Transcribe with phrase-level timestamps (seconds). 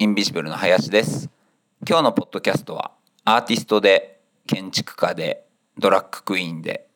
[0.00, 1.28] インビジブルの林です。
[1.86, 2.92] 今日のポッドキャストは
[3.26, 5.44] アーティストで建築家で
[5.76, 6.88] ドラッグクイーンで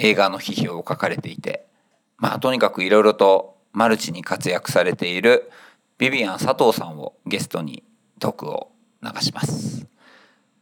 [0.00, 1.68] 映画の批評を書かれていて
[2.16, 5.52] まあとにかくいろいろとマルチに活躍されている
[5.98, 7.84] ビビアン佐藤さんをゲストに
[8.18, 8.72] トークを
[9.04, 9.86] 流します。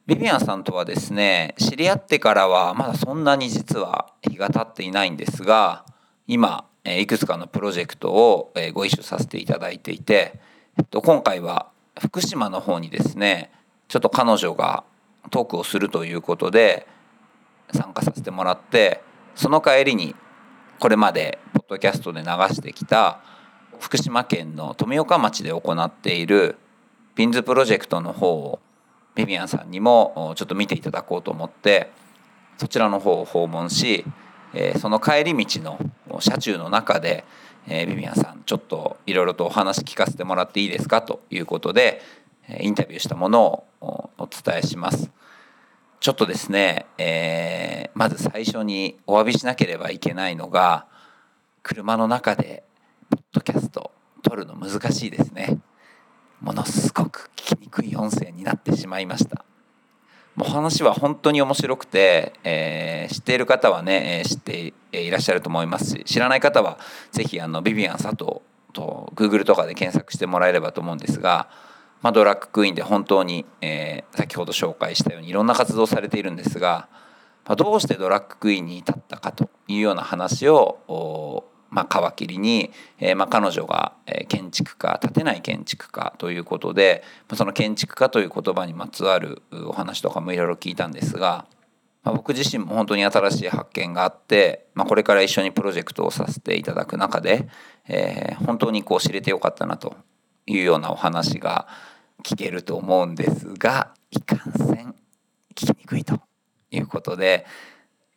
[0.04, 5.86] ビビアンさんとはですね知り合ってからはまだそんなに実は日が経っていないんですが
[6.26, 10.38] 今いくつかのプロジェクトをご一緒させていただいていて
[10.78, 13.50] えっと今回は福島の方にですね
[13.88, 14.84] ちょっと彼女が
[15.30, 16.86] トークをするということで
[17.72, 19.02] 参加させてもらって
[19.34, 20.14] その帰りに
[20.78, 23.20] これまでポッドキャストで流してきた
[23.80, 26.56] 福島県の富岡町で行っている
[27.14, 28.60] ピンズプロジェクトの方を
[29.14, 31.90] ビビアンさんにもちょっと見ていただこうと思って
[32.58, 34.04] そちらの方を訪問し
[34.78, 35.78] その帰り道の
[36.20, 37.24] 車中の中で
[37.68, 41.02] えビビアンさんちょっといろいろとお話聞かせてもらっていいですか？
[41.02, 42.00] ということで
[42.60, 45.10] インタビューしたものをお伝えします。
[45.98, 50.86] ちょっとですね、えー、まず最初にお詫びしなければいけないのが
[51.62, 52.62] 車の中で
[53.10, 53.90] ポッドキャスト
[54.22, 55.58] 撮るの難しいですね。
[56.40, 59.44] ものすごく聞きにくい音声になってしまいました。
[60.36, 66.78] もう話は本当に面白くて、えー、知っている方はね、え、知っていらっしゃると思いますし知らない方は
[67.10, 68.40] 是非あのビビアン佐藤
[68.74, 71.48] と Google とかで検索してもらえればと思うんですが、
[72.02, 76.88] まあ、ドラッグクイーンで本当に、えー、先ほど紹介したようにいろんな活動をされているんですが、
[77.46, 83.94] まあ、どうしてドラッグクイーンに至ったかというような話をまあ、皮切りに、えーまあ、彼女が
[84.28, 91.46] 建築家建てない建築家ということでまその建築家という言葉にまつわるお話とかもいろいろ聞いたんですが、
[92.02, 97.48] まあ、僕自身も本当に新しい発見があって、まあ、これから一緒にプロジェクトをさせていただく中で、
[97.88, 99.96] えー、本当にこう知れてよかったなと
[100.46, 101.66] いうようなお話が
[102.22, 104.94] 聞けると思うんですがいかんせん
[105.54, 106.20] 聞きにくいと
[106.70, 107.46] いうことで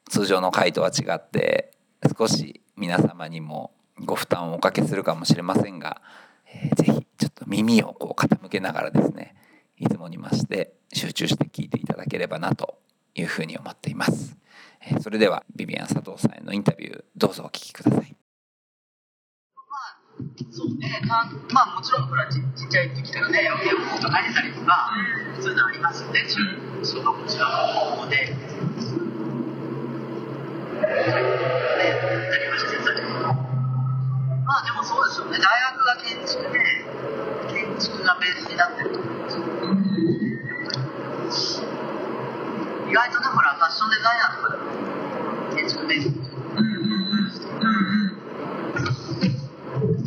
[0.09, 1.71] 通常の回とは違って
[2.17, 3.71] 少し皆様にも
[4.05, 6.01] ご負担をおかけするかもしれませんが、
[6.47, 9.35] えー、ぜひちょっと耳をこう傾けながらですね
[9.77, 12.79] いつもにまして集中して聞いていただければなと
[13.15, 14.37] いうふうに思っています、
[14.81, 18.15] えー、それではビビアン佐藤さんへのインタビューどうぞお聞きください。
[20.51, 21.01] そうね、
[21.53, 24.91] まあ、もちろんほらちちっちゃい時からね、お洋服とか投げたりとか、
[25.39, 29.08] そういうのありますよね、中小学校、中学校で。
[30.89, 33.01] ましたね、それ
[34.45, 35.45] まあでもそうですよね、大
[35.77, 36.59] 学が建築で、
[37.47, 39.29] 建築がベースになってると思うんで
[41.31, 41.69] すよ。
[42.89, 44.65] 意外とね、ほら、ファッションデザイナーとかでも
[45.55, 46.09] 建築ベース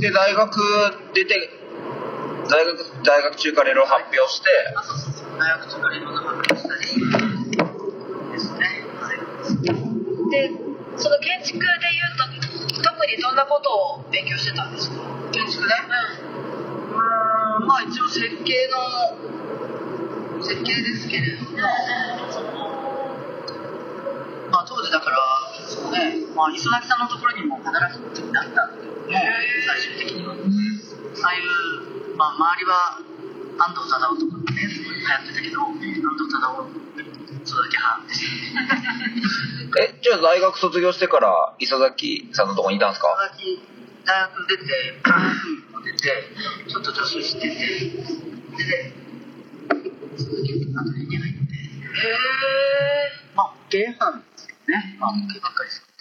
[0.01, 0.51] で、大学
[1.15, 1.51] 出て、
[2.51, 6.83] 大学、大学中からいろいろ発表して、あ、そうそうそう、大学中からいろんな発表したり、
[8.33, 8.85] ですね。
[9.01, 9.19] はい、
[10.31, 10.62] で
[13.53, 14.97] ことを勉強してたんですか？
[15.33, 21.51] 建築でうんまあ一応設計の設計ですけれども、
[24.51, 25.17] まあ当時だから
[25.69, 32.99] そうね、まあ、磯崎さんのところにも必ずになったんだけども最終的には、ああいう、まあ、周りは
[33.59, 36.41] 安藤忠雄とかねすごい流行ってたけど安藤忠
[36.75, 36.82] 雄
[39.81, 43.09] え、じゃあ大学卒業してから磯崎さんのとこにいたんですか？
[43.37, 43.61] 磯崎
[44.05, 44.65] 大学出て、
[45.85, 46.25] 出て、
[46.69, 47.57] ちょっとしてて、で、
[50.17, 51.47] 鈴木アトリエに入って、へ
[53.35, 54.13] まあ、ですよ
[54.69, 54.97] ね。
[54.99, 55.93] まあ、模型ばっかり作って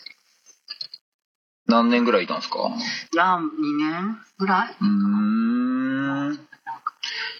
[1.68, 2.58] 何年ぐらいいたんですか？
[3.14, 3.42] いや、2
[3.78, 6.36] 年ぐらいうん。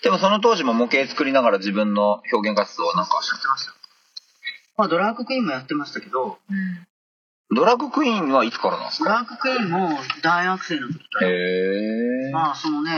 [0.04, 3.74] でもその当時も模型作りながら自分の表現活動はなんかやってました。
[4.78, 9.10] まあ、ドラッグクイーンもやってましたけど、うん、ドラッグクイーンはいつからなんですか？
[9.10, 11.28] ドラッグクイーンも大学生の時から。
[11.30, 12.98] へまあ、そのね、例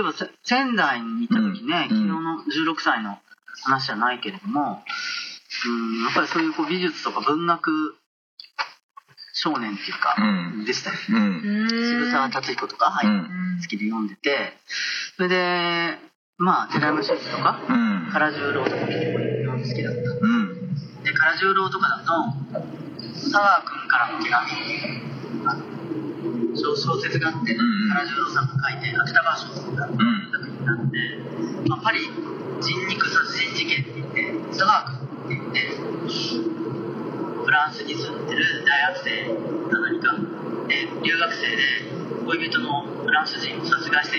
[0.00, 0.12] えば
[0.44, 3.18] 仙台に行った時ね、うん、昨日の16歳の
[3.64, 4.84] 話じゃないけれども、
[5.66, 7.96] うん、やっぱりそういうこう美術とか文学
[9.32, 10.22] 少年っていうか、う
[10.62, 11.68] ん、でしたよ、ね。
[11.68, 13.06] 渋沢達彦とか、はい、
[13.60, 14.52] 好きで読んでて、
[15.16, 15.98] それで、
[16.38, 17.58] まあ、寺山修司とか、
[18.12, 19.12] 唐十郎とか結
[19.46, 20.00] 構好きだった。
[20.00, 20.29] うん
[21.20, 22.32] で唐十郎とかだと
[23.12, 24.50] 佐川君からの手紙
[26.56, 27.60] 小小説があって、唐
[28.06, 30.32] 十郎さんが書いて芥川賞とか作品に
[30.64, 30.96] なって、
[31.68, 32.08] まあ、パリ
[32.60, 34.84] 人肉殺人事件って言って佐川
[35.28, 36.10] 君って言って
[37.44, 39.28] フランスに住んでる大学生
[39.70, 40.16] か何か
[40.68, 41.62] で留学生で
[42.26, 44.18] 恋人のフランス人を殺害して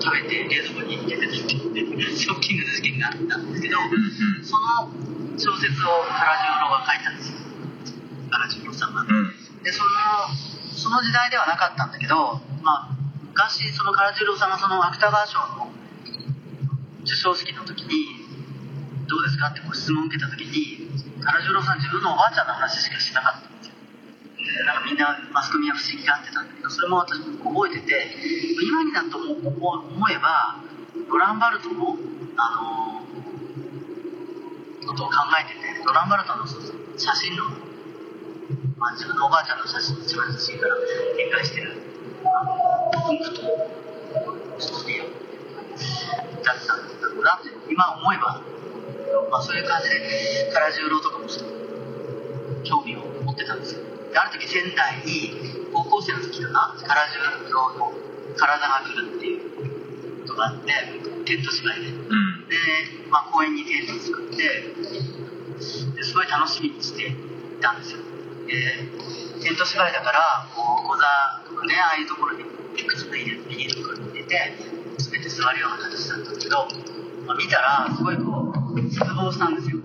[0.00, 3.76] 食べて冷蔵庫に入れてたっていうショッキングな事件があったんですけど、
[4.42, 4.90] その
[5.36, 7.38] 小説を唐十郎が書いたんですよ。
[8.30, 8.94] 唐十郎さん。
[8.94, 9.04] が。
[9.62, 9.90] でその
[10.74, 12.96] その時代ではなかったんだけど、まあ、
[13.28, 15.72] 昔その唐十郎さんがその芥川賞の
[17.04, 18.24] 授賞式の時に
[19.08, 20.90] どうですかってこう質問を受けた時に
[21.24, 23.74] 唐十郎さん自分のおばあちゃんの話しかしなかったんですよ。
[24.66, 28.14] なんかみんなマスコミは不思議がってたんだけどそれも私覚えてて
[28.62, 30.60] 今になって思えば
[31.08, 31.96] ロランバルトの
[32.36, 33.03] あの
[34.86, 37.44] ことを考えててロランバルトの写真の、
[38.78, 40.76] まあ、自分のおばあちゃんの写真一番写真から
[41.16, 41.76] 展開してる。
[43.04, 43.40] 文句と
[44.58, 45.08] ストーリーを
[46.42, 48.40] だったんだろうなって今思えば
[49.30, 49.98] まあ、そういう感じで
[50.54, 51.26] 唐十郎とかも
[52.62, 53.82] 興味を持ってたんですよ。
[54.12, 57.18] である時仙台に高校生の時かな唐十
[57.52, 57.92] 郎の
[58.38, 59.40] 「体が来る」っていう
[60.22, 60.72] ことがあって
[61.24, 62.56] テント芝居で、うん、で、
[63.10, 64.36] まあ、公園にテントを作って
[65.96, 67.14] ですごい楽しみにしてい
[67.60, 67.98] たんですよ。
[68.46, 68.88] で
[69.42, 71.04] テント芝居だからこう小座
[71.48, 72.44] とかねああいうところに
[72.76, 74.52] 靴脱いでビニール袋に入れて
[74.98, 76.68] 全て座るような形だったんですけど、
[77.26, 79.78] まあ、見たらすごいこう失望したんですよ。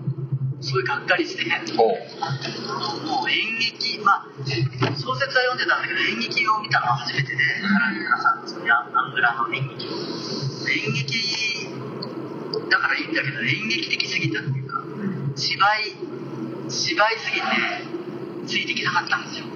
[0.60, 1.44] すごいがっかりして。
[1.44, 9.90] もう演劇まあ小説は読んでたんだけど演劇を見たのは初めてで原由香さんのアングラの演劇を。
[10.70, 11.69] 演劇
[12.70, 14.80] だからいいんだけど演劇的すぎたっていうか
[15.36, 15.96] 芝居
[16.70, 17.46] 芝居すぎて
[18.46, 19.46] ついてきなかったんですよ。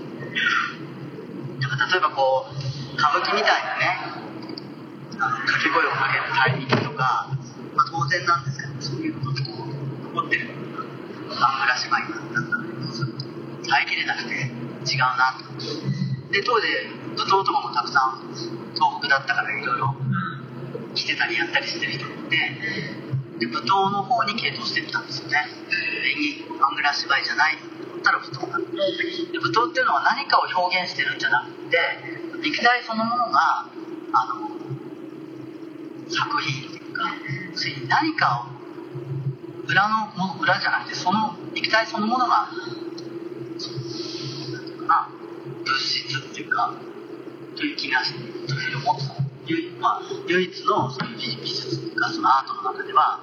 [1.61, 3.99] なんか例えばこう歌舞伎みたいなね
[5.19, 7.31] あの掛け声をかけるタイミングとか、
[7.75, 10.51] まあ、当然なんですけどそういうことと思ってる。
[11.31, 12.73] アングラ芝居だったんだけ
[13.65, 16.33] ど耐えきれなくて違うなと。
[16.33, 16.67] で当時
[17.17, 18.19] 舞踏とかもたくさん
[18.75, 19.95] 東北だったからいろいろ。
[20.95, 22.37] 来てたりやったりしてる人もいて
[23.39, 25.47] で舞踏の方に系統してったんですよね。
[26.07, 28.65] 演技アングラ芝居じゃないと思ったら舞踏なで
[29.39, 31.79] 舞踏っていうのは何かを表現してるんじゃなくて
[32.43, 33.67] 肉体そのものが
[34.13, 34.49] あの
[36.09, 37.11] 作品っていうか
[37.55, 42.49] ついに何かを裏のもの裏じゃなくてその肉体そのものが
[44.87, 45.09] な
[45.65, 46.75] 物質っていうか
[47.57, 53.21] という気がしてという思ってた唯,、まあ、唯一のそういう美術とかそのアートの中では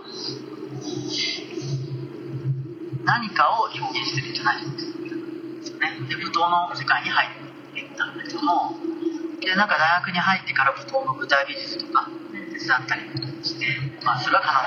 [3.03, 8.77] 何かを表現してるんじゃないんですよねで舞踏の世界に入っていったんだけども
[9.41, 12.07] でなんか大学に入ってから舞踏の舞台美術とか
[12.53, 13.01] 手伝ったり
[13.43, 13.65] して、
[14.05, 14.63] まあ、それはかなっ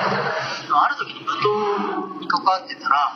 [0.00, 3.12] たでもある時に舞踏に関わってたら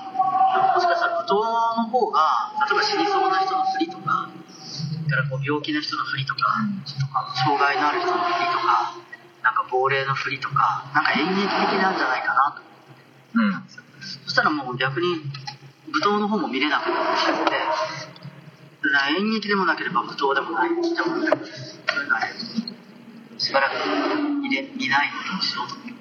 [0.75, 4.08] もしかしたら舞踏の方が例えば死にそうな人のふりとか
[5.09, 6.41] からこう病気の人のふりとか
[7.01, 8.95] とか障害のある人のふりとか
[9.43, 12.63] なんか亡霊のふりとかなんか演劇的なんじゃないかなと
[13.35, 15.07] 思ったんですよ、うん、そしたらもう逆に
[15.91, 17.55] 舞踏の方も見れなくなってきちゃって
[19.19, 22.21] 演劇でもなければ舞踏でもないって思ってそういうのは
[23.39, 23.75] しばらく
[24.43, 25.93] 見れ見ないことにしようと思って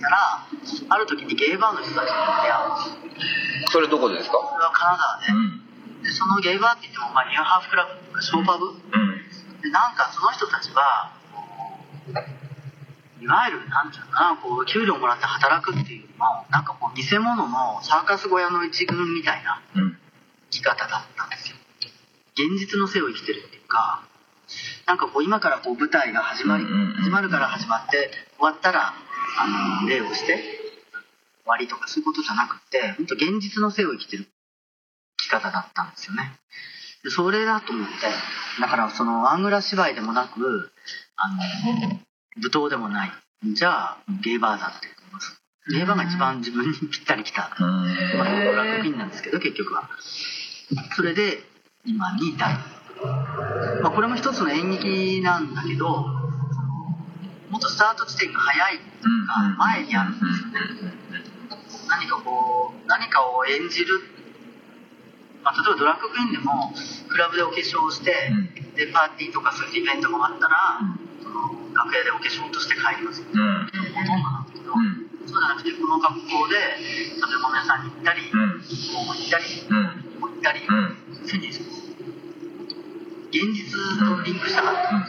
[0.00, 0.46] たら
[0.90, 2.62] ある時にゲイバーの人たちに出会
[3.02, 3.20] うんで
[3.66, 4.38] すそれどこですか？
[4.52, 5.67] それはカナダで、うん、
[6.08, 8.80] でそのゲイバーって言っても、まあ、ニューハーフクラブとかショーパブ、うん、
[9.60, 11.12] でなんかその人たちは
[13.20, 19.92] いわゆるなんていうのかなこう給料もらって働くっていうのもなんかこう偽物のサーカス小屋の一軍みたいな生
[20.48, 21.56] き方だったんですよ。
[22.32, 24.02] 現実の性を生きてるっていうか
[24.86, 30.38] なんかこう今からこう舞台が始まり、始まるから始まって終わったらあの礼をして
[31.44, 34.24] 終わりとかそういうことじゃなくて本当現実の性を生きてる。
[34.24, 34.37] 生
[35.28, 36.32] き方だったんですよね。
[37.04, 37.92] でそれだと思って
[38.60, 40.72] だからそのアングラ芝居でもなく
[41.16, 41.36] あの
[42.36, 43.12] 舞踏でもない。
[43.44, 45.40] じゃあゲーバーだって思います。
[45.70, 49.88] ゲーバーが一番自分にぴったりきた、まあ、ラックインなんですけど結局は。
[50.96, 51.44] それで
[51.84, 52.58] 今に至る。
[53.82, 55.88] まあ、これも一つの演劇なんだけど
[57.48, 58.76] もっとスタート地点が早い。
[58.76, 60.58] っていうか前にあるんですよね。
[61.88, 64.00] 何かこう何かを演じる、
[65.42, 66.72] まあ、例えばドラッグクイーンでも
[67.08, 68.12] クラブでお化粧をして、
[68.74, 70.80] でパーティーとかそういうイベントが終わったら、
[71.22, 73.28] その楽屋でお化粧として帰ります、うん、
[73.94, 74.46] ほとんどなん。
[74.46, 76.56] だけど、そうじゃなくてこの格好で
[77.20, 80.96] 食べ物屋さんに行ったり、うん、こう行ったり、うん、行ったり、うん、
[83.28, 83.68] 現実
[84.00, 85.07] とリンクしたかった、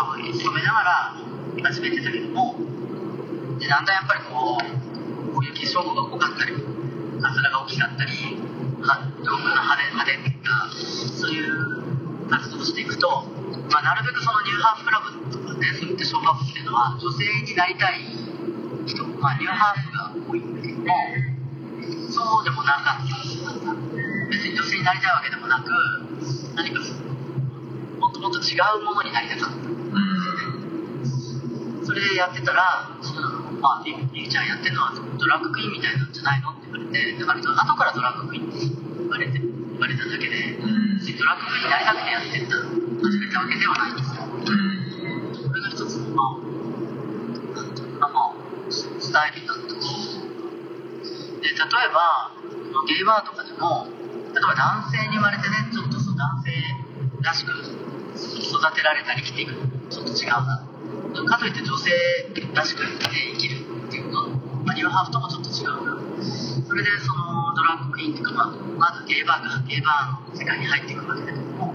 [0.00, 1.14] ショーパブに勤めながら
[1.62, 2.56] 始めてたけども
[3.58, 6.56] でだんだんやっぱりこうこういう化粧が多かったり
[7.20, 8.40] カツラが大きかったり
[8.80, 13.28] は洋服の派手派手っていったそういう活動をしていくと、
[13.68, 18.00] まあ、なるべくそのニューハーフクラブとかねそういったショーパブっていうのは女性になりたい
[18.88, 20.96] 人、まあ、ニューハーフが多いんだけども
[22.08, 23.20] そうでもなかった。
[24.30, 25.68] 別に女性になりたいわけでもなく
[26.56, 26.80] 何か
[28.00, 29.79] もっともっと違うものになりたかった。
[31.90, 42.62] それやってたら、そのまあ、みゆちゃんやってるのはドラッグクイーンみたいなんじゃないのって言われて、だから後からドラッグクイーンって言われて言われただけで、別にドラッグクイーンになりたくてやってた
[43.10, 44.22] 始めたわけではないんですよ。
[44.22, 44.38] こ
[45.50, 48.38] れが一つの、まあ、まあ、
[48.70, 50.14] スタイルになったし。
[51.42, 52.38] で、例えば、
[52.86, 53.90] ゲイバーとかでも、
[54.30, 56.54] 例えば男性に生まれてね、ちょっとその男性
[57.18, 60.69] らしく育てられたり生きていくのちょっと違うな。
[61.12, 61.90] かといって女性
[62.54, 62.88] らしく、ね、
[63.34, 64.28] 生きるっていうの
[64.64, 65.96] まあ、ニューハーフともちょっと違うな。
[66.20, 71.74] それでそのドラッグクイーンっていうか、まあ、まずゲイバーがゲイバーの世界に入っていくわけだけども、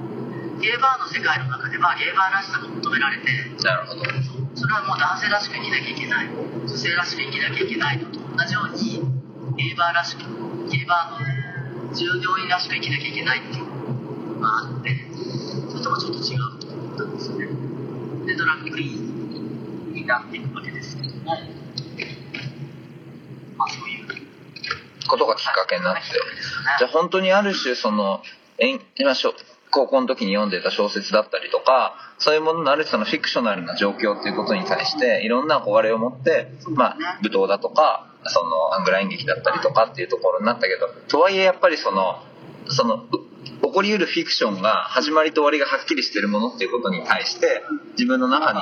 [0.61, 3.27] ゲイバーの世界の中ではゲイバーらしさが求められて、
[3.63, 4.05] なるほど。
[4.55, 9.01] それはもう男性らしく生きなきゃいけない、女性らしく生きなきゃいけないのと同じように、
[9.57, 10.23] ゲイバーらしく、
[10.69, 13.65] ゲイバーの従業員らしく生きなきゃいけないっていう
[14.35, 14.95] のがあって、
[15.69, 17.47] それともちょっと違うと思ったんですよね。
[18.25, 19.14] で、ドラッグクイーン
[19.95, 21.25] になっていくわけですけども、
[23.57, 24.05] まあそういう
[25.07, 26.01] ことがきっかけになって。
[26.79, 28.21] じゃあ本当にある種その、
[28.97, 29.33] 今しょ
[29.71, 42.23] 高校の時に読んでた小説だったりとか、そういうもののある種のフィクショナルな状況っていうことに対して、いろんな憧れを持って、まあ、舞踏だとか、そのアングラ演劇だったりとかっていうところになったけど、とはいえやっぱりその、
[42.69, 43.03] その、
[43.61, 47.63] 起こりうるフィクションが始まりと終わりがはっきりしてるものっていうことに対して、
[47.97, 48.59] 自分の中に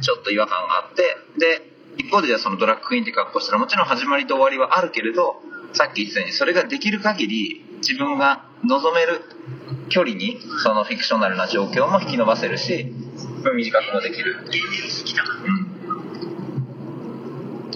[0.00, 5.40] ちょっと違和感があって、で、一方でじゃあそのドラッグクイーンって格好したらもちろん始まりと終わりはあるけれど、
[5.72, 9.22] さっき言ったようにそれができる限り自分が望める
[9.88, 12.92] 距離にそのフィクショナルな状況も引き伸ばせるし、
[13.54, 14.36] 短くもできる。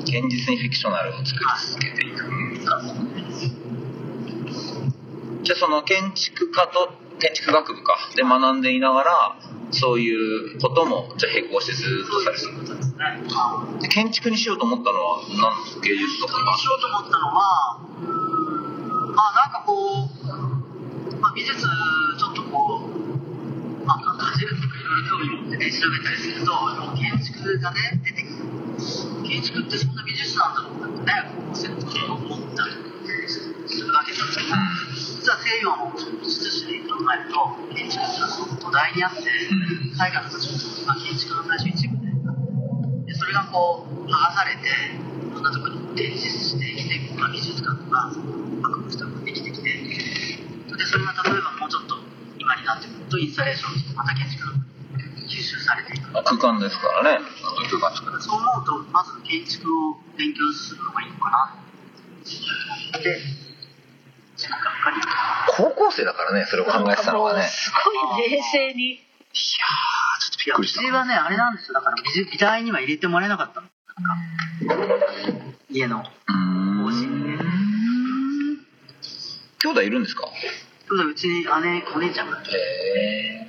[0.03, 2.25] 現実にフィクショナルを作り続けていく。
[5.43, 7.99] じゃあその建築家と建築学部か。
[8.17, 9.37] で学んでいながら
[9.71, 12.75] そういうこともじゃあ並行してずっとされてそういうこと
[13.83, 16.57] で建築にしようと思ったのは何芸術とか？
[16.59, 17.79] しようと思ったのは、
[19.15, 26.53] まあなんかこう、まあ、美術ちょっとこう、まあ、かじるっていうかいろいろ興味持ってね、調べたりすると、
[26.97, 28.35] 建築がね、出てくる。
[29.29, 32.73] 建築ってそんな美術なんだろうってね、高校生の時に思ったり
[33.29, 33.41] す
[33.81, 34.55] るわけなんですけど、
[35.21, 36.70] 実は西洋の美術史
[37.15, 42.11] えると、建築の土台にあって、絵画とか彫刻が建築の最初一部で、
[43.07, 44.67] でそれがこう剥がされて
[45.27, 48.15] いろんなところに展示してきて、まあ、美術館とか
[48.63, 49.79] 博物館ができてきて
[50.69, 51.99] それでそれが例えばもうちょっと
[52.39, 54.63] 今になってくるとインスタレーションとしてまた建築が
[55.27, 57.25] 吸収されていく空間ですからね
[57.71, 61.59] 空間作るそう思うとまず建築を勉強するのがいいのかな
[62.23, 62.55] でその
[62.95, 63.50] 学科に
[65.57, 67.43] 高校生だからねそれを考えてたのがね。
[67.43, 69.01] すごい冷静に。
[69.33, 69.65] ちょ
[70.29, 70.81] っとびっくりした。
[70.81, 71.75] うちはねあれなんですよ。
[71.75, 73.69] だから美大には入れてもらえなかったの。
[74.67, 74.95] なんか
[75.71, 76.05] 家の。
[79.63, 80.27] 兄弟いるんですか？
[80.89, 82.39] そうだうちに姉お姉ちゃんが。
[82.39, 83.47] へえ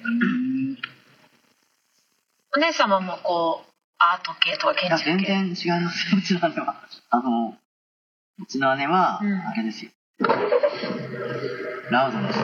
[2.53, 5.25] お姉様もこう、アート系とか建いや築系。
[5.25, 6.11] 全然違います。
[6.13, 6.75] ようちの姉は。
[7.11, 7.55] あの
[8.41, 9.33] うちの姉はうん。
[9.33, 9.91] あれですよ、
[11.89, 12.39] ラウドです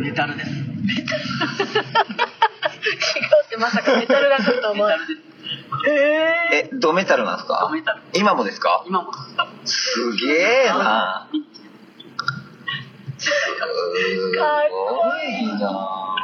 [0.00, 0.50] メタルです。
[0.50, 1.04] メ違う
[3.44, 4.88] ってまさかメタルが来ると思う。
[4.88, 5.14] タルで
[5.84, 5.90] す。
[5.90, 5.92] へ
[6.64, 6.68] え。
[6.72, 7.58] えドメタルなんですか？
[7.68, 8.00] ドメタル。
[8.14, 8.82] 今もですか？
[8.86, 9.12] 今も
[9.64, 10.12] す。
[10.26, 11.28] げえな。
[13.18, 13.30] す
[14.32, 16.16] ごいな。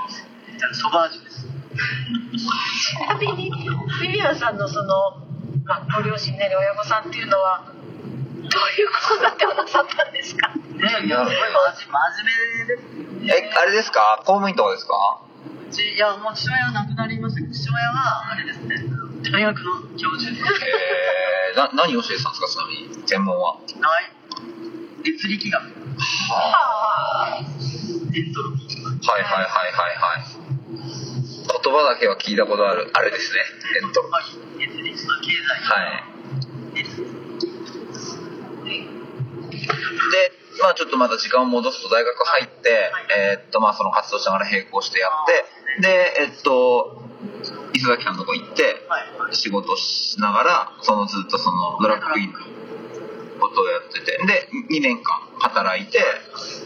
[0.49, 3.51] メタルソバージュですちなみに、
[4.01, 4.89] ビビアンさんのその、
[5.67, 7.73] まあ、ご両親なり親御さんっていうのは、ど
[8.43, 10.51] ういう子育てをなさったんですか？
[10.77, 14.19] ねいやすごい真真面目ですよねえあれですか？
[14.25, 14.95] 公務員とかですか？
[15.69, 18.77] うちいやもう父親は亡くなりましたけど父親はあれですね。
[19.33, 23.03] 大学の教授でえー、な何を教えてたんですかちなみに？
[23.09, 23.55] 専門は？
[23.55, 23.61] は
[24.01, 24.13] い
[25.05, 25.63] 熱力学。
[25.63, 27.41] は
[28.15, 30.25] エントロピーはいはいはいはいはい。
[31.65, 33.41] 言葉だけは聞いたことあるあれですね
[33.83, 34.25] えっとはい。
[34.59, 35.45] 熱力まあ経済。
[35.65, 36.05] はい。
[36.75, 36.97] 熱
[40.13, 47.03] でまあちょっとまた時間を戻すと大学入って、えー、っとまあその活動しながら並行してやってでえっと
[47.75, 48.77] 磯崎さんのとこ行って
[49.33, 52.39] 仕事しながらそのずっとそのドラッグクイーンの
[53.39, 55.99] ことをやっててで2年間働いて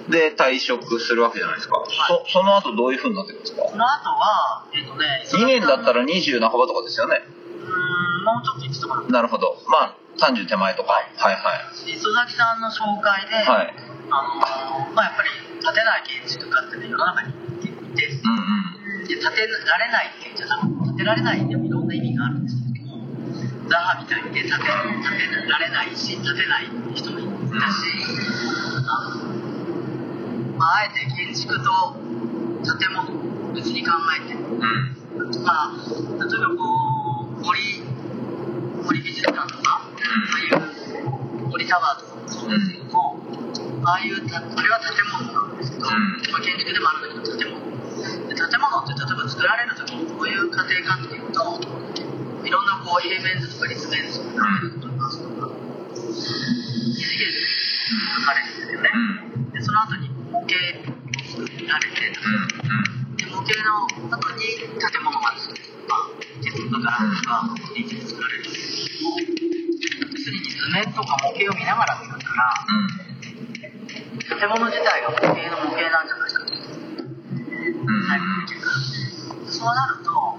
[0.08, 1.90] で退職するわけじゃないですか、はい、
[2.26, 3.62] そその後どういうふうになってるんですか？
[3.68, 7.22] その後はえっ、とね2年だったら20半ばとかですよね。
[7.26, 9.08] うんもうちょっと言ってたかな。
[9.08, 9.56] なるほど。
[9.68, 11.34] まあ30手前とか、はい、はい。
[11.34, 13.74] はい磯崎さんの紹介で、はい、
[14.10, 23.00] あのまあやっぱり建てない建築家ってね世の中にいて、うんうん、で建てられないっていうんじゃなくて建てられないっていろんな意味があるんですけども
[23.68, 27.88] ザハみたいにね建て建てられないし建てない人もいたし、
[28.86, 31.96] あのまあ、あえて建築と
[32.64, 36.64] 建物別に考えて、うん、まあ例えばこ
[37.24, 37.82] う森
[38.84, 39.59] 森美術館と
[40.00, 43.20] か、ああいう森タワーとかもそうですけども、
[43.84, 45.58] ああいうたあれは建物なん。
[45.58, 45.92] ですけど、ま
[46.38, 47.22] あ、建築でもあるん。
[47.22, 47.60] だけど建物
[48.28, 51.60] で建物って例えば作られる時にどういう過程かっていうと
[52.46, 52.66] いろん。
[52.66, 55.10] なこう平面図とか立面図とか何とか
[56.00, 56.14] 二
[56.96, 57.36] 次元で
[58.16, 58.56] 書かれるん。
[58.56, 58.88] ですよね、
[59.52, 62.00] でその後に模型を作られて、
[63.16, 66.08] で模型の後に建物が作るまあ
[66.42, 68.44] 鉄とかガラスとかリーチで作られる
[70.70, 72.54] 図面とか模型を見ながら作るから、
[74.38, 76.46] 建物自体が模型の模型なんじゃないで
[78.46, 78.60] きる。
[78.60, 78.78] から
[79.50, 80.38] そうなると、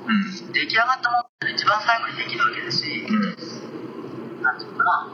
[0.53, 3.03] 出来上がったものって一番最後にできるわけだし、
[4.41, 5.11] なんていうかな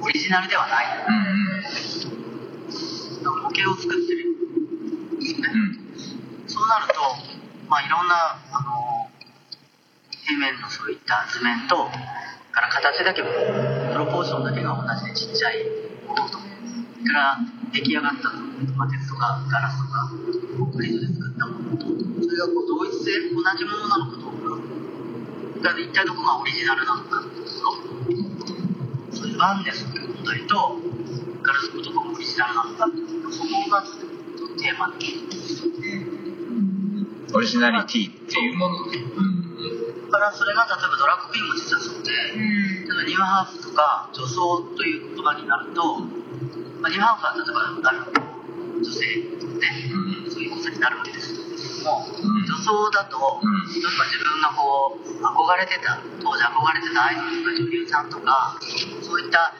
[0.00, 0.86] オリジナルではない、
[3.22, 4.24] 模型を作ってる。
[4.32, 5.52] んですよね、
[6.46, 6.94] そうなると
[7.68, 9.10] まあいろんなあの
[10.24, 11.90] 平面のそういった図面と
[12.58, 13.28] から形だけプ
[13.98, 15.62] ロポーションだけが同じでちっちゃい
[16.08, 16.42] ものとか
[17.14, 17.38] ら
[17.72, 18.34] 出来上がった
[18.74, 20.10] まあ、鉄とかガラスとか
[20.58, 24.58] コンクリートで作ったものとそれがこう同一性同じものなのかどうか
[25.62, 27.50] だから一体どこがオリジナルなのかっていうと
[29.14, 30.78] そういうワンネスという問題と
[31.42, 33.82] ガラスのどこがオリジナルなのかっていうそこが
[34.58, 35.06] テーマで
[37.32, 39.27] オリジナリティっていうもの、うん
[40.08, 42.16] からそれが例えばドラッグクイーンも実はそうで、例
[42.84, 46.00] えばニューハーフとか女装という言葉になると、
[46.80, 48.04] まあ、ニューハーフは例えばある
[48.80, 49.04] 女性
[49.58, 51.44] ね、うん、そういうことになるわけですけど
[51.84, 58.58] も、うん、女装だと、例えば自分がこう憧れてた当時憧れてたアイドルとか女優さんとか
[59.02, 59.54] そういった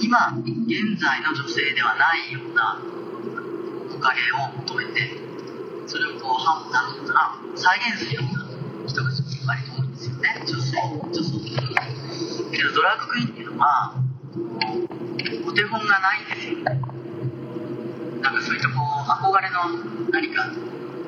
[0.00, 2.78] 今現在の女性ではないような
[3.96, 5.18] おかげを求めて
[5.86, 8.45] それをこう再現するような
[8.86, 10.72] 人が割と多いんですよね女装
[11.10, 11.40] 女装
[12.50, 13.94] けどドラッグクイーンっていうのは
[15.46, 16.56] お手本がないんですよ
[18.22, 20.50] なんかそういったこう憧れの何か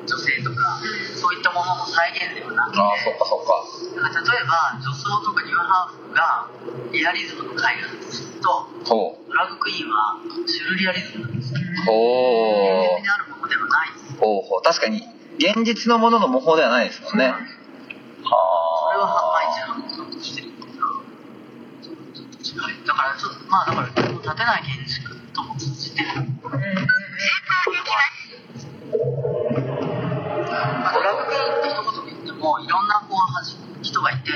[0.05, 0.81] 女性とか
[1.15, 3.63] そういったものの再現ではなくてあそっかそっか
[3.95, 6.49] だから例えば女装とかニューハーフが
[6.91, 11.59] リアリズムの絵画だとするとドラッグクイーンはシュルリアリズムなんですよ。
[11.85, 13.89] ほ現実にあるものではない。
[14.19, 14.61] ほうほう。
[14.63, 15.03] 確かに
[15.39, 17.33] 現実のものの模倣ではないですもんね、
[18.23, 20.49] それは毎日反応としてる
[22.85, 26.61] だからちょっとまあだから立てない建築とも通じてる、うん、ドラッグ
[31.25, 34.31] クイーンって一言で言ってもいろんなこう人がいて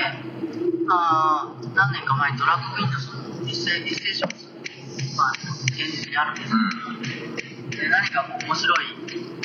[0.90, 4.30] あ何年か前にドラッグクイーンのそのエッセイエッセイション
[5.16, 5.32] まあ
[5.70, 6.50] 現実にあるんです
[7.70, 8.86] けど、で何かこう面白い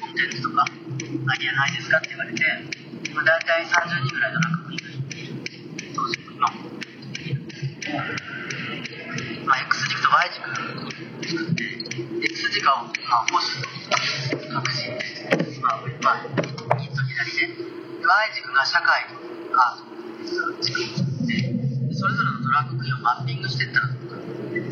[0.01, 2.43] コンテンツとかアイディアないですかって言われて
[3.13, 4.18] まあ、大体30人ぐらい
[22.49, 24.63] ドラッグクイーンをマッピングしていったら例え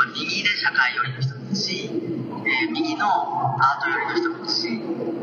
[0.00, 4.64] ば右で社会寄りの人もいるし、えー、右のアート寄りの人もいるし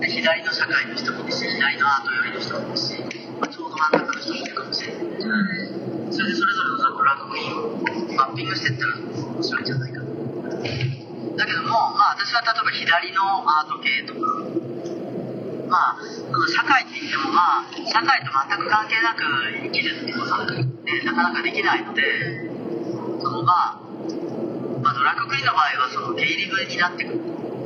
[0.06, 2.94] で左の社会の人もいるし左のアート寄りの人もいるし、
[3.42, 14.55] まあ、ちょうど真ん中の人もいるかもしれない、うん、それでそれぞれのドラッグクイーンをマッピングしていったら面白いんじゃないかだけども、まあ、私は例えば左のアート系とか
[15.68, 19.24] まあ、その社会って言っても、まあ、社会と全く関係なく
[19.64, 20.66] 生きるってことは、ね、
[21.04, 22.02] なかなかできないので、
[23.22, 23.82] そのまあ、
[24.82, 27.16] まあ、ドラッグクイーンの場合はそのゲイリブになってくる。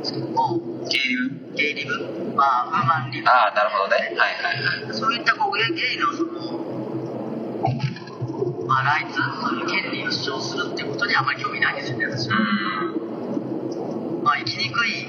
[0.00, 0.58] ですけども
[0.88, 1.54] ゲイリブ？
[1.54, 1.92] ゲイリブ？
[2.34, 3.28] まあウーマンリブ。
[3.28, 4.16] ああなるほどね。
[4.16, 4.94] はいはいはい。
[4.94, 6.80] そういったこうゲイのその
[8.66, 12.38] まあ、ライツという権利を主張するっていうことにあまり興味ないんですよね私は、
[14.22, 15.08] まあ、生きにくい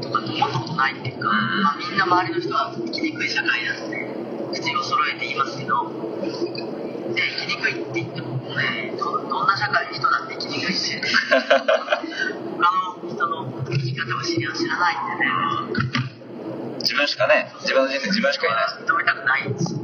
[0.00, 4.08] とか思ったことないっていうか、まあ、みんな周りの人は生きにくい社会だって
[4.52, 5.92] 口を揃えて言いますけど
[7.14, 10.96] で生きにくいって言ってもねどどんな社会の人だって生きにくいし
[11.28, 11.36] 他
[12.72, 15.30] の人の生き方を知り知らないんでね。
[16.80, 18.64] 自分しかね自分の人生自分しかいない。
[18.82, 19.80] 認めたくないんですよ。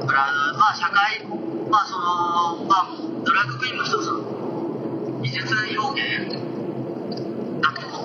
[0.00, 1.24] だからまあ社会
[1.68, 6.57] まあそのまあドラッグクイーンも一つの美術表現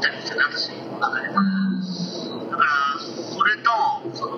[0.04, 3.72] ってるんですよね私の中でだからそれと
[4.14, 4.36] その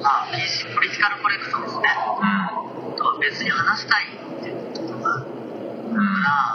[0.00, 1.82] まあ PC ポリティカルコレクトですね、
[2.96, 4.06] とは別に話したい
[4.40, 5.32] っていうところがあるか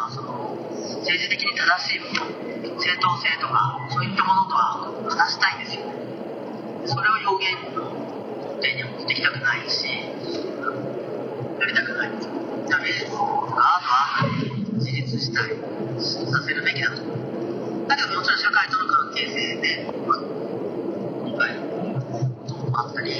[0.07, 0.57] らその
[1.03, 5.93] 政治的に正しいもの正当性とかそういったものとは話したいんですよね。
[6.85, 7.91] それを表現の
[8.59, 12.09] 根底には持ってきたくないしやりたくない。
[12.09, 13.03] んです。
[13.05, 14.42] よは
[15.23, 15.45] 自立した。
[15.47, 17.01] いさせるべきだと。
[17.87, 21.61] だけどもちろん社会との関係性で、まあ、今回の
[22.01, 23.13] こともあったり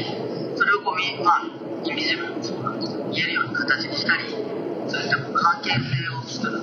[0.55, 1.41] それをこうみまあ
[1.83, 6.61] インビジブルもそうなんですけど見えるような形にしたりそういった関係性を作る。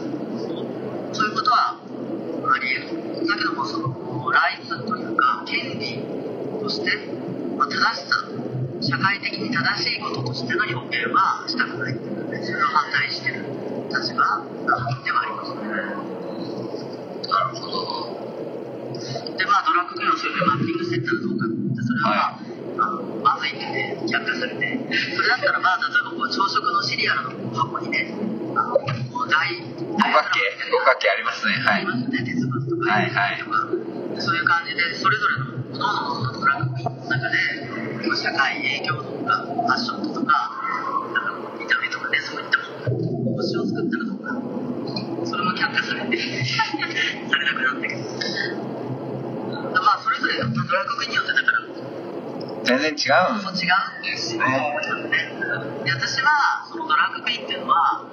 [1.13, 1.77] そういうことは
[2.53, 3.27] あり得る。
[3.27, 6.03] だけどもそのライツというか権利
[6.61, 6.91] として、
[7.57, 8.29] まあ、正しさ
[8.81, 11.95] 社会的に正しいこととしての表現はしたくない。
[11.95, 13.60] っていうかねそれを反対してる。
[13.91, 14.23] 立場
[15.05, 15.67] ではありますね
[17.27, 18.21] なるほど
[19.37, 22.39] でまあドラッグクイーンマッピングしていったらどうかってそれは、
[22.79, 24.79] まあ、あのまずいってね却下されて
[25.17, 28.15] それだったらまあ例えばこう朝食のシリアルの箱にね
[28.55, 30.39] あのもう大五角形
[30.71, 31.55] 五角形ありますね。
[31.55, 33.39] はいありますよね鉄分とかはいはい。
[33.39, 40.51] とか、そういう感じでそれぞれの各々のドラッグクの中で社会影響とかファッションとか
[41.15, 42.60] なんかこう見た目とかねそういった
[43.63, 44.33] を作ったらどうか
[45.27, 48.01] それも却下されてされなくなったけど
[49.83, 51.61] まあそれぞれのドラッグクイーンによってだから
[52.65, 54.37] 全然違うんそう違うんです。
[54.37, 54.51] よね。
[55.85, 58.05] で私はそのドラッグクイーンっていうのは、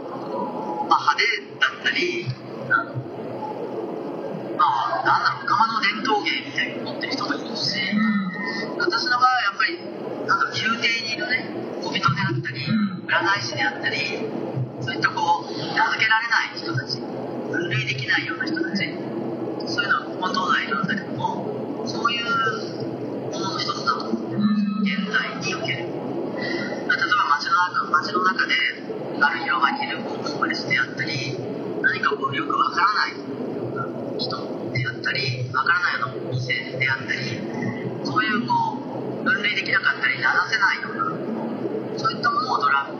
[0.89, 1.25] まあ、派手
[1.59, 2.25] だったり
[2.71, 2.95] あの
[4.57, 4.63] ま
[5.03, 7.75] あなんだろう釜の伝統芸みたいに思ってる人もいるし
[8.79, 9.77] 私の場合はやっぱり
[10.27, 11.49] なんだろう宮廷にいるね
[11.83, 13.97] 小人であったり占い師であったり
[14.81, 15.36] そういったこう
[15.77, 18.89] 名付けられない人たち分類できないような人たち
[19.67, 22.25] そういうのは本当はいるんだけどもそういう
[23.29, 25.77] ものの一つだと思って現代における。
[25.77, 28.53] 例えば街の中街の中で
[29.21, 31.37] ある広場にいるホームレスであったり
[31.81, 33.17] 何かこうよくわからないよ
[33.73, 33.85] うな
[34.17, 34.35] 人
[34.73, 37.21] であったりわからないような店であったり
[38.03, 38.53] そういうこ
[39.21, 42.96] う分類できなかったり鳴らせないようなそういったものをドラッ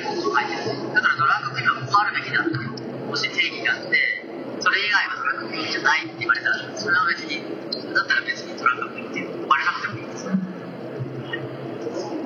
[0.00, 2.58] だからドラッグクイーンはこうあるべきだって
[3.06, 4.24] もし定義があって
[4.60, 7.42] それ以外はドラッグクイーンじゃないって言われたらそれは別に
[7.94, 10.26] だったら別にドラッグクイーンって呼ばれなくてもいいんです。
[10.26, 10.32] よ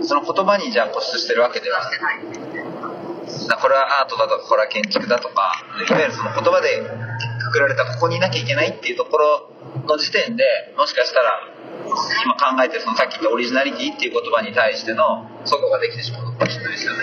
[0.02, 2.20] その言葉にじゃあ固執してるわけではない
[3.48, 6.82] だこれはアートだとかこれは建築だとかいわゆるその言葉で
[7.38, 9.50] くくられたここにいなきゃいけないっていうところ
[9.86, 10.44] の時点で
[10.76, 11.59] もしかしたら
[12.24, 16.98] 今考えてるそのさっき言ったオリジナリティっていう言葉に対してのそこができてしまうのかもしれないですよね。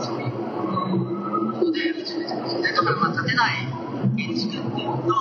[0.00, 0.30] そういう
[1.52, 2.72] ことで始めてますね。
[2.72, 3.66] だからまあ建てない
[4.16, 5.12] 建築っていうのと、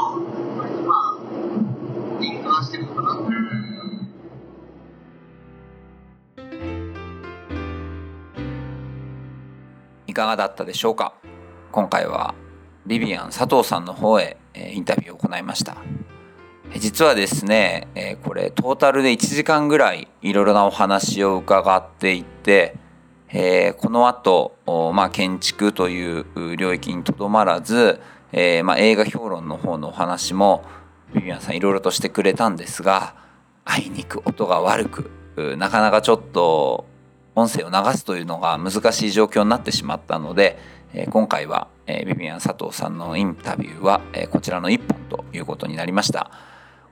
[0.58, 1.18] 割とまあ、
[2.22, 3.10] リンクはしてるのかな。
[10.08, 11.14] いかがだったでしょうか？
[11.72, 12.34] 今回は
[12.86, 15.78] ビビアン佐藤さんの方へえーインタビューを行いました。
[16.78, 17.88] 実はですね
[18.24, 22.76] これトータルで1時間ぐらいいろいろなお話を伺っていって
[23.78, 28.00] この後、おまあ建築という領域にとどまらず、
[28.64, 30.64] まあ映画評論の方のお話も
[31.14, 33.16] ビビアンさんいろいろとしてくれたんですが
[33.66, 35.12] あいにく音が悪く
[35.58, 36.86] なかなかちょっと
[37.36, 40.60] 音声を流すというのが難しい状況になってしまったので、
[40.94, 46.32] え今回は、えビビアン佐藤さんのインタビューは、えこちらの1本ということになりました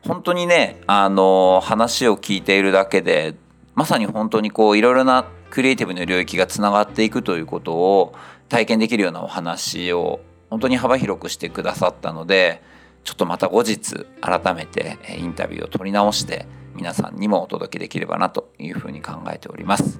[0.03, 3.35] 本当にね、あの話を聞いているだけで
[3.75, 8.13] まさに本当にこういろいろなクリエイティブの領域がつながっていくということを
[8.49, 12.61] 体験できるようなお話を本当に幅広くしてくださったので
[13.03, 19.99] ちょっとまた後日改めてインタビューを取り直して皆さんにもお届けできればなというふうに考えております。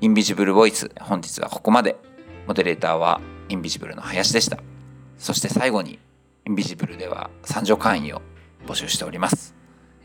[0.00, 1.96] インビジブルボイス本日はここまで
[2.48, 4.58] モデレーターはインビジブルの林でした
[5.18, 5.98] そして最後に
[6.46, 8.22] インビジブルでは参上会員を
[8.66, 9.54] 募集しております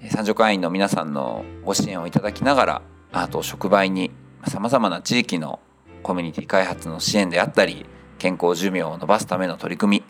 [0.10, 2.82] 三助会員の皆さんのご支援をいただきながら
[3.14, 4.12] アートを触媒に
[4.46, 5.62] さまざまな地域の
[6.02, 7.86] コミュニティ開発の支援であったり
[8.20, 10.04] 健康寿命を伸ばすための取り組み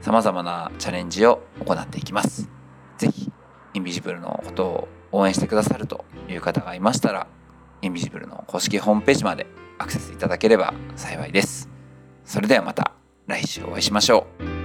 [0.00, 2.48] さまざまなチャレンジを行っていきます。
[2.98, 3.30] ぜひ
[3.74, 7.26] インビジブルのことを応援してくださるという方がいましたら
[7.82, 9.46] インビジブルの公式ホームページまで
[9.78, 11.75] アクセスいただければ幸いです。
[12.26, 12.92] それではまた
[13.26, 14.55] 来週お会いしましょう。